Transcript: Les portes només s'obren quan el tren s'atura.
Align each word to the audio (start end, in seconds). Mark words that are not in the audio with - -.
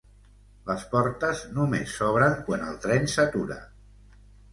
Les 0.69 0.85
portes 0.93 1.43
només 1.57 1.93
s'obren 1.97 2.33
quan 2.47 2.65
el 2.69 2.79
tren 2.87 3.05
s'atura. 3.17 3.59